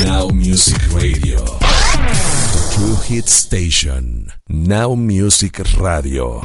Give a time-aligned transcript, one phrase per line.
[0.00, 1.38] Now Music Radio.
[1.44, 4.32] The True Hit Station.
[4.48, 6.40] Now Music Radio.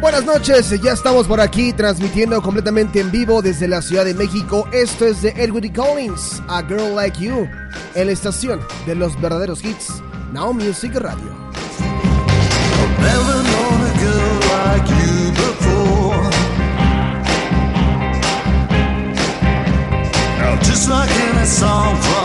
[0.00, 4.66] Buenas noches, ya estamos por aquí transmitiendo completamente en vivo desde la Ciudad de México.
[4.72, 7.48] Esto es de Edward Collins, A Girl Like You,
[7.94, 10.02] en la estación de los verdaderos hits,
[10.32, 11.36] Now Music Radio.
[12.98, 15.17] Never known a girl like you
[20.78, 22.17] just like in a song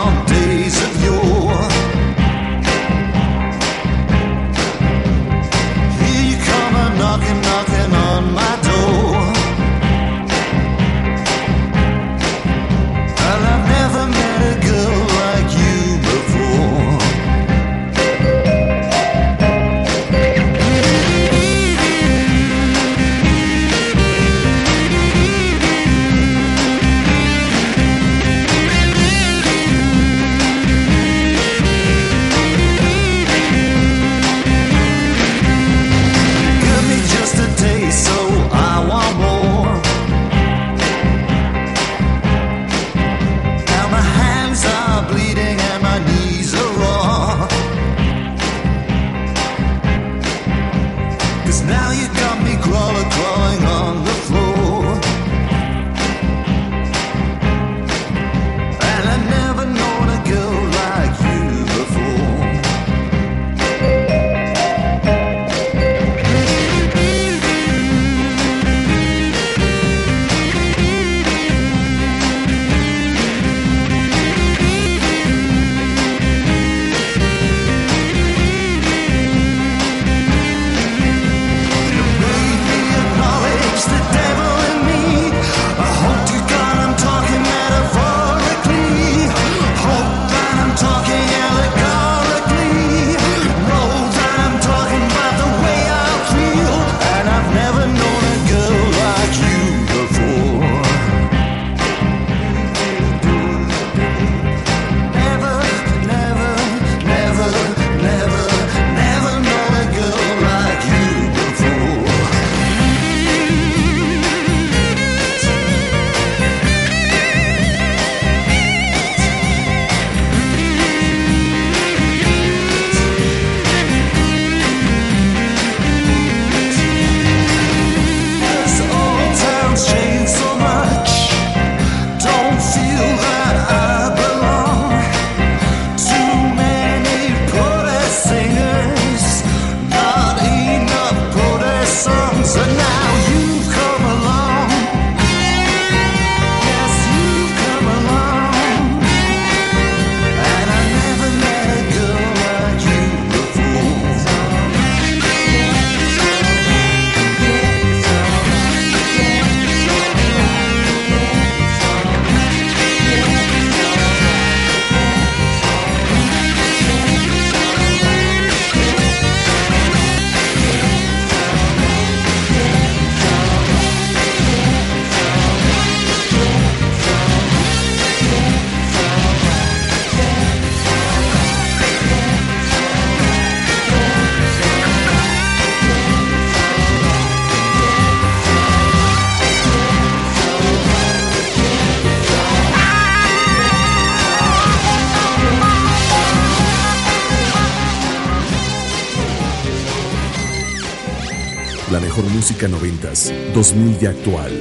[202.15, 203.09] mejor música 90,
[203.53, 204.51] 2000 y actual.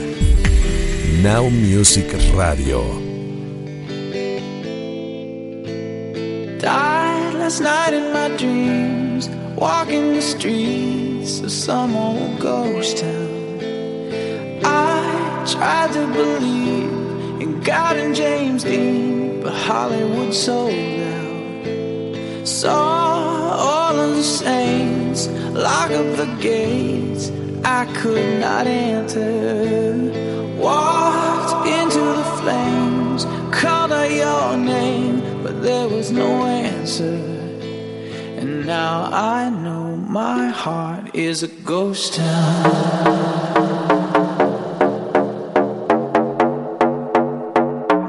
[1.23, 2.83] Now Music Radio.
[6.59, 13.61] Died last night in my dreams, walking the streets of some old ghost town.
[14.65, 22.49] I tried to believe in God and James Dean, but Hollywood sold out.
[22.49, 27.31] Saw all of the saints lock up the gates
[27.65, 29.95] I could not enter.
[30.59, 33.25] Walked into the flames,
[33.55, 37.15] called out your name, but there was no answer.
[38.39, 42.63] And now I know my heart is a ghost town.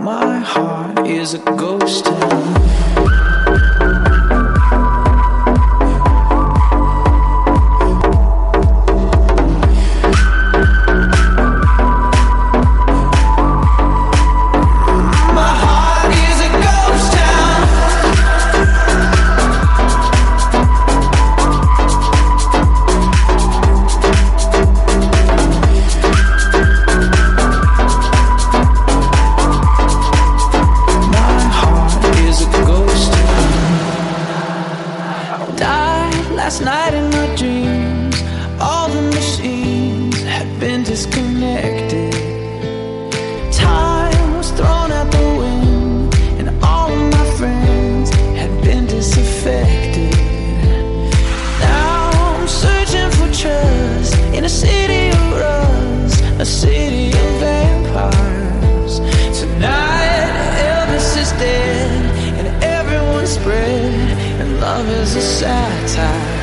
[0.03, 2.72] My heart is a ghost town.
[65.23, 66.42] Satire.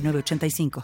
[0.00, 0.70] 906985.